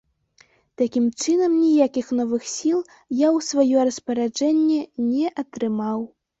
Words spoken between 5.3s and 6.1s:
атрымаў.